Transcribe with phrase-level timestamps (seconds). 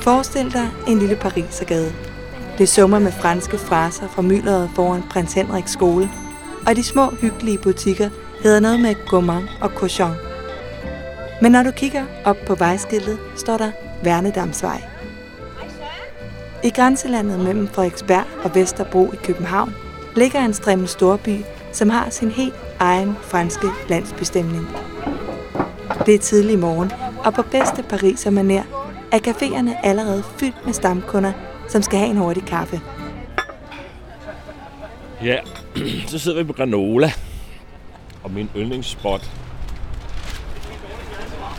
[0.00, 1.92] Forestil dig en lille Parisergade.
[2.58, 6.10] Det summer med franske fraser fra myldret foran prins Henriks skole,
[6.66, 8.10] og de små hyggelige butikker
[8.42, 10.14] hedder noget med gourmand og cochon.
[11.42, 13.70] Men når du kigger op på vejskiltet, står der
[14.04, 14.82] Værnedamsvej.
[16.64, 19.74] I grænselandet mellem Frederiksberg og Vesterbro i København
[20.16, 21.40] ligger en strimmel storby,
[21.72, 24.66] som har sin helt egen franske landsbestemning.
[26.06, 26.92] Det er tidlig morgen,
[27.24, 28.62] og på bedste Pariser maner
[29.12, 31.32] er caféerne allerede fyldt med stamkunder,
[31.68, 32.80] som skal have en hurtig kaffe.
[35.22, 35.36] Ja,
[36.10, 37.12] så sidder vi på granola.
[38.22, 39.30] Og min yndlingsspot.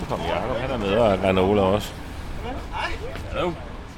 [0.00, 1.92] Nu kommer Jacob, han er med og granola også.
[3.30, 3.52] Hallo.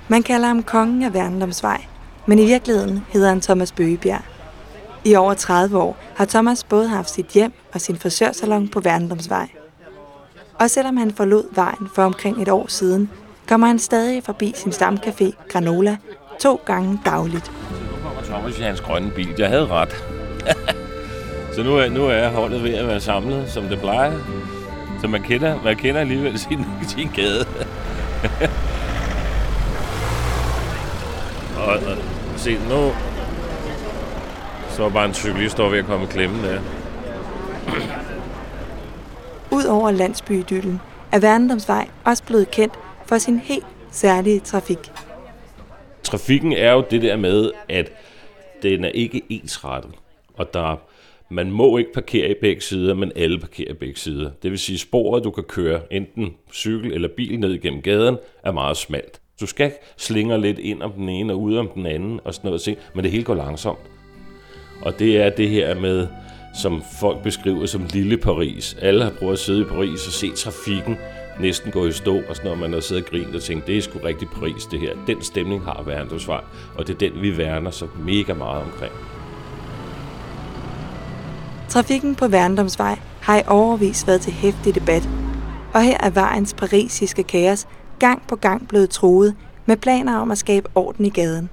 [0.08, 1.84] Man kalder ham kongen af Værndomsvej,
[2.26, 4.22] men i virkeligheden hedder han Thomas Bøgebjerg.
[5.04, 9.48] I over 30 år har Thomas både haft sit hjem og sin frisørsalon på Værndomsvej.
[10.60, 13.10] Og selvom han forlod vejen for omkring et år siden,
[13.48, 15.96] kommer han stadig forbi sin stamcafé Granola
[16.40, 17.52] to gange dagligt.
[18.24, 19.34] Thomas i hans grønne bil.
[19.38, 20.04] Jeg havde ret.
[21.54, 24.12] så nu er, nu er holdet ved at være samlet, som det plejer.
[25.00, 26.64] Så man kender, man kender alligevel sin,
[26.96, 27.46] sin gade.
[31.66, 31.96] og, og
[32.36, 32.92] se, nu
[34.74, 36.60] så var bare en cyklist, var ved at komme i klemmen der.
[39.52, 40.80] Udover landsbydyllen
[41.12, 42.74] er Værndomsvej også blevet kendt
[43.06, 44.78] for sin helt særlige trafik.
[46.02, 47.92] Trafikken er jo det der med, at
[48.62, 49.92] den er ikke ensrettet,
[50.34, 50.76] og der
[51.28, 54.30] man må ikke parkere i begge sider, men alle parkerer i begge sider.
[54.42, 58.16] Det vil sige, at sporet, du kan køre enten cykel eller bil ned igennem gaden,
[58.42, 59.20] er meget smalt.
[59.40, 62.48] Du skal slinge lidt ind om den ene og ud om den anden og sådan
[62.48, 63.78] noget, men det hele går langsomt.
[64.80, 66.06] Og det er det her med,
[66.54, 68.76] som folk beskriver som lille Paris.
[68.80, 70.96] Alle har prøvet at sidde i Paris og se trafikken
[71.40, 73.78] næsten gå i stå, og sådan, når man har siddet og grint og tænkt, det
[73.78, 74.94] er sgu rigtig Paris, det her.
[75.06, 76.40] Den stemning har Værendumsvej,
[76.78, 78.92] og det er den, vi værner så mega meget omkring.
[81.68, 85.08] Trafikken på Værndomsvej har i overvis været til hæftig debat,
[85.72, 87.66] og her er vejens parisiske kaos
[87.98, 89.34] gang på gang blevet troet
[89.66, 91.50] med planer om at skabe orden i gaden.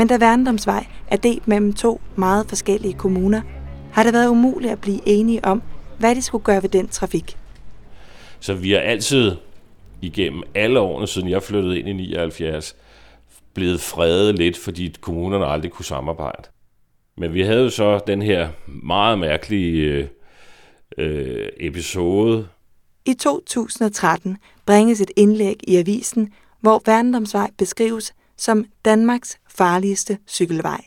[0.00, 3.40] Men da Værndomsvej er delt mellem to meget forskellige kommuner,
[3.92, 5.62] har det været umuligt at blive enige om,
[5.98, 7.36] hvad de skulle gøre ved den trafik.
[8.40, 9.36] Så vi har altid
[10.02, 12.76] igennem alle årene, siden jeg flyttede ind i 79,
[13.54, 16.42] blevet fredet lidt, fordi kommunerne aldrig kunne samarbejde.
[17.16, 20.08] Men vi havde jo så den her meget mærkelige
[20.98, 22.48] øh, episode.
[23.04, 24.36] I 2013
[24.66, 30.84] bringes et indlæg i avisen, hvor Værndomsvej beskrives som Danmarks farligste cykelvej.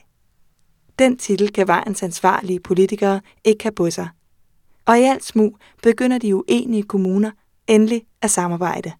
[0.99, 4.07] Den titel kan vejens ansvarlige politikere ikke have på sig.
[4.85, 7.31] Og i alt smug begynder de uenige kommuner
[7.67, 8.91] endelig at samarbejde.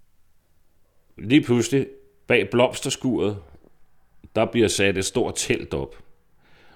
[1.17, 1.87] Lige pludselig,
[2.27, 3.37] bag blomsterskuret,
[4.35, 5.95] der bliver sat et stort telt op.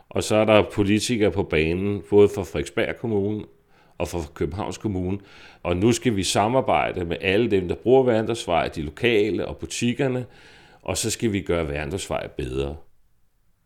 [0.10, 3.44] Og så er der politikere på banen, både fra Frederiksberg Kommune
[3.98, 5.20] og fra Københavns Kommune.
[5.64, 10.26] Og nu skal vi samarbejde med alle dem, der bruger Vandersvej, de lokale og butikkerne,
[10.88, 12.76] og så skal vi gøre Vandresvej bedre.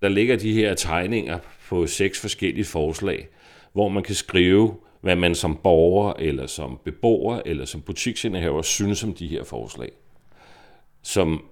[0.02, 1.40] Der ligger de her tegninger
[1.70, 3.28] på seks forskellige forslag,
[3.74, 9.04] hvor man kan skrive, hvad man som borger, eller som beboer, eller som butiksindehaver synes
[9.04, 9.92] om de her forslag.
[11.04, 11.46] Som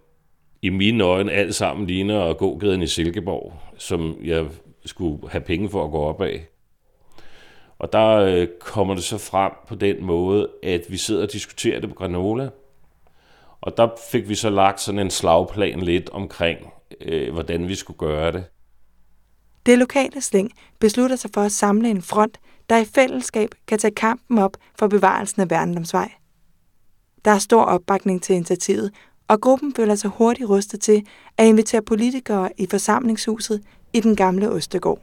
[0.62, 4.48] i mine øjne alt sammen ligner at gå gaden i Silkeborg, som jeg
[4.86, 6.48] skulle have penge for at gå op af.
[7.80, 11.80] Og der øh, kommer det så frem på den måde, at vi sidder og diskuterer
[11.80, 12.50] det på Granola.
[13.62, 16.58] Og der fik vi så lagt sådan en slagplan lidt omkring,
[17.02, 18.44] øh, hvordan vi skulle gøre det.
[19.66, 22.38] Det lokale slæng beslutter sig for at samle en front,
[22.70, 26.12] der i fællesskab kan tage kampen op for bevarelsen af Værndomsvej.
[27.26, 28.92] Der er stor opbakning til initiativet,
[29.28, 31.06] og gruppen føler sig hurtigt rustet til
[31.38, 33.62] at invitere politikere i forsamlingshuset
[33.94, 35.00] i den gamle Østegård.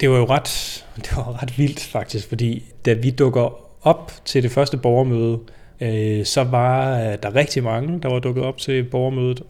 [0.00, 0.48] Det var jo ret,
[1.04, 5.40] det var ret vildt faktisk, fordi da vi dukker op til det første borgermøde,
[5.80, 9.42] øh, så var der rigtig mange, der var dukket op til borgermødet.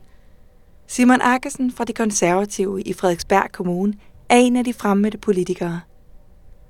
[0.87, 3.95] Simon Akkesen fra De Konservative i Frederiksberg Kommune
[4.29, 5.81] er en af de fremmede politikere.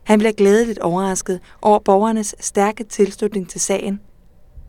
[0.05, 4.01] Han bliver glædeligt overrasket over borgernes stærke tilslutning til sagen.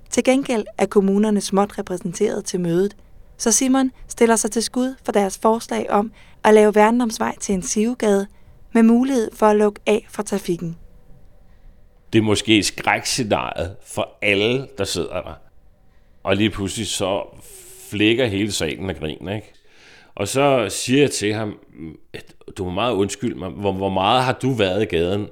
[0.10, 2.96] Til gengæld er kommunerne småt repræsenteret til mødet,
[3.38, 6.12] så Simon stiller sig til skud for deres forslag om
[6.44, 8.28] at lave Værndomsvej til en sivegade
[8.74, 10.78] med mulighed for at lukke af for trafikken.
[12.14, 15.34] Det er måske skrækscenariet for alle, der sidder der.
[16.24, 17.24] Og lige pludselig så
[17.90, 19.54] flækker hele salen af grin, ikke?
[20.16, 21.60] Og så siger jeg til ham,
[22.14, 25.28] at du må meget undskylde mig, hvor, hvor meget har du været i gaden?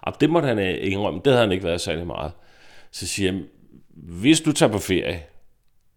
[0.00, 2.32] Og det måtte han øh, indrømme, det havde han ikke været særlig meget.
[2.90, 3.40] Så siger jeg,
[3.96, 5.22] hvis du tager på ferie,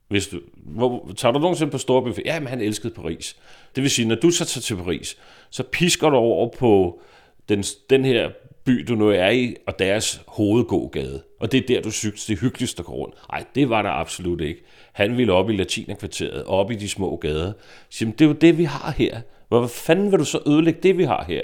[0.07, 2.25] hvis du, hvor, tager du nogensinde på Storby?
[2.25, 3.37] Ja, men han elskede Paris.
[3.75, 5.17] Det vil sige, når du så tager til Paris,
[5.49, 7.01] så pisker du over på
[7.49, 8.29] den, den her
[8.65, 11.23] by, du nu er i, og deres hovedgågade.
[11.39, 13.15] Og det er der, du synes, det er hyggeligst at gå rundt.
[13.31, 14.63] Nej, det var der absolut ikke.
[14.93, 17.53] Han ville op i Latinerkvarteret, op i de små gader.
[17.89, 19.21] Så, det er jo det, vi har her.
[19.47, 21.41] Hvor fanden vil du så ødelægge det, vi har her?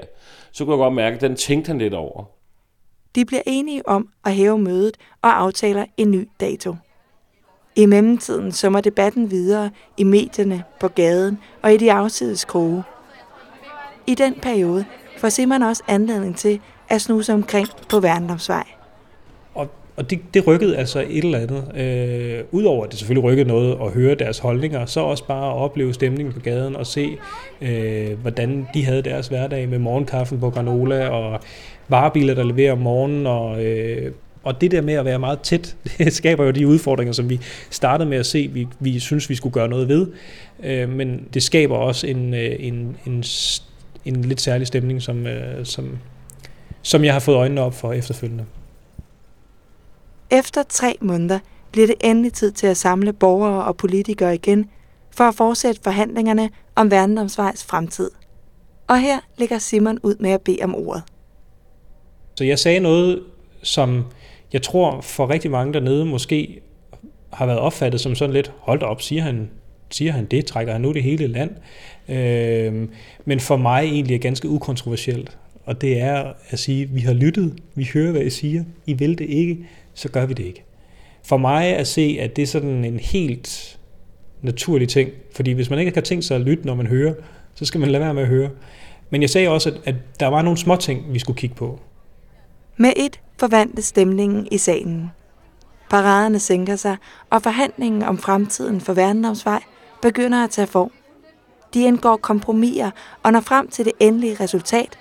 [0.52, 2.24] Så kunne jeg godt mærke, at den tænkte han lidt over.
[3.16, 6.76] De bliver enige om at hæve mødet og aftaler en ny dato.
[7.76, 12.84] I mellemtiden summer debatten videre i medierne, på gaden og i de afsides kroge.
[14.08, 14.86] I den periode
[15.18, 18.64] får Simon også anledning til at snuse omkring på Værendomsvej.
[19.54, 21.78] Og, og det, det rykkede altså et eller andet.
[21.78, 25.58] Øh, Udover at det selvfølgelig rykkede noget at høre deres holdninger, så også bare at
[25.58, 27.18] opleve stemningen på gaden og se,
[27.62, 31.40] øh, hvordan de havde deres hverdag med morgenkaffen på granola og
[31.88, 34.12] varebiler, der leverer om morgenen og øh,
[34.48, 37.40] og det der med at være meget tæt, det skaber jo de udfordringer, som vi
[37.70, 40.08] startede med at se, vi, vi synes, vi skulle gøre noget ved.
[40.64, 43.24] Øh, men det skaber også en, øh, en, en,
[44.06, 45.98] en lidt særlig stemning, som, øh, som,
[46.82, 48.46] som jeg har fået øjnene op for efterfølgende.
[50.30, 51.40] Efter tre måneder
[51.72, 54.70] bliver det endelig tid til at samle borgere og politikere igen
[55.12, 58.12] for at fortsætte forhandlingerne om Værndomsvejs fremtid.
[58.88, 61.04] Og her ligger Simon ud med at bede om ordet.
[62.36, 63.24] Så jeg sagde noget,
[63.64, 64.06] som
[64.54, 66.62] jeg tror for rigtig mange dernede måske
[67.34, 69.50] har været opfattet som sådan lidt, hold op, siger han,
[69.90, 71.52] siger han det, trækker han nu det hele land.
[72.10, 72.88] Øh,
[73.26, 75.38] men for mig egentlig er ganske ukontroversielt.
[75.68, 79.18] Og det er at sige, vi har lyttet, vi hører, hvad I siger, I vil
[79.18, 80.64] det ikke, så gør vi det ikke.
[81.24, 83.80] For mig at se, at det er sådan en helt
[84.42, 87.14] naturlig ting, fordi hvis man ikke har tænkt sig at lytte, når man hører,
[87.56, 88.50] så skal man lade være med at høre.
[89.10, 91.80] Men jeg sagde også, at, at der var nogle små ting, vi skulle kigge på.
[92.78, 95.12] Med et forvandles stemningen i salen.
[95.90, 96.98] Paraderne sænker sig,
[97.30, 99.62] og forhandlingen om fremtiden for Værndomsvej
[100.02, 100.92] begynder at tage form.
[101.74, 102.92] De indgår kompromiser
[103.24, 105.00] og når frem til det endelige resultat.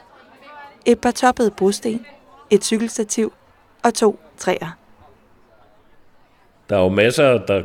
[0.87, 2.07] Et par toppede brosten,
[2.51, 3.33] et cykelstativ
[3.85, 4.79] og to træer.
[6.69, 7.63] Der er jo masser, der,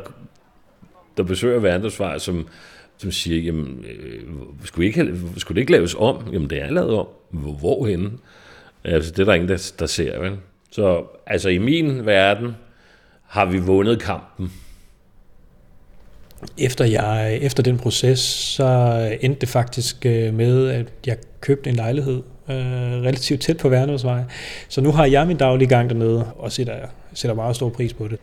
[1.16, 2.48] der besøger Værndomsvej, som,
[2.96, 4.22] som siger, jamen, øh,
[4.64, 6.28] skulle, ikke, skulle det ikke laves om?
[6.32, 7.06] Jamen, det er lavet om.
[7.30, 8.10] Hvor, hvorhenne?
[8.84, 10.36] Altså, det er der ingen, der, der ser, vel?
[10.70, 12.56] Så altså i min verden
[13.26, 14.52] har vi vundet kampen.
[16.58, 18.64] Efter, jeg, efter den proces, så
[19.20, 22.56] endte det faktisk øh, med, at jeg købte en lejlighed øh,
[23.02, 24.22] relativt tæt på Værndomsvej.
[24.68, 26.74] Så nu har jeg min daglige gang dernede, og sætter,
[27.14, 28.18] sætter meget stor pris på det.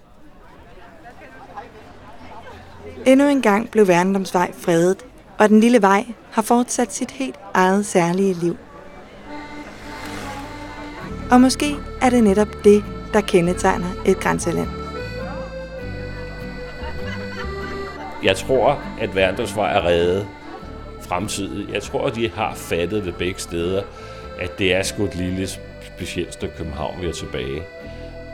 [3.05, 4.97] Endnu en gang blev Værndomsvej fredet,
[5.37, 8.57] og den lille vej har fortsat sit helt eget særlige liv.
[11.31, 12.83] Og måske er det netop det,
[13.13, 14.67] der kendetegner et grænseland.
[18.23, 20.27] Jeg tror, at Værndomsvej er reddet
[21.01, 21.69] fremtid.
[21.73, 23.83] Jeg tror, at de har fattet det begge steder,
[24.39, 25.47] at det er sgu et lille
[25.97, 27.63] specielt stykke København, vi er tilbage.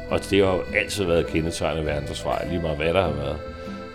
[0.10, 3.38] Og det har jo altid været kendetegnet Værndomsvej, lige meget hvad der har været.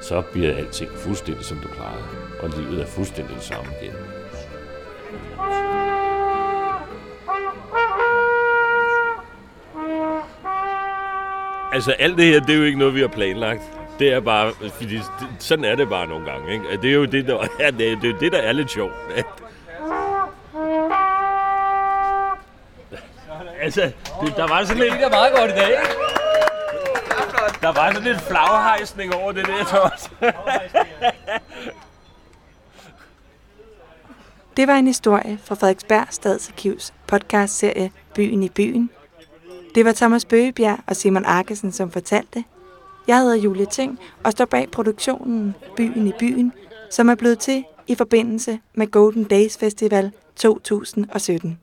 [0.01, 2.03] Så bliver alting fuldstændig, som det plejer.
[2.43, 3.95] Og livet er fuldstændig det samme igen.
[11.73, 13.80] Altså alt det her, det er jo ikke noget, vi har planlagt.
[14.00, 15.00] Det er bare, fordi
[15.38, 16.52] sådan er det bare nogle gange.
[16.52, 16.64] Ikke?
[16.83, 18.92] Det er jo det, der, ja, det, er, det, er det, der er lidt sjovt.
[23.61, 23.80] altså,
[24.25, 24.92] det, der var sådan lidt...
[24.92, 25.92] Det er meget godt i dag, ikke?
[27.62, 30.11] Der var sådan lidt flaghejsning over det der, Thomas.
[34.57, 38.90] det var en historie fra Frederiksberg Stadsarkivs podcastserie Byen i byen,
[39.75, 42.45] det var Thomas Bøgebjerg og Simon Arkesen, som fortalte.
[43.11, 46.52] Jeg hedder Julie Ting og står bag produktionen Byen i byen,
[46.90, 51.59] som er blevet til i forbindelse med Golden Days Festival 2017.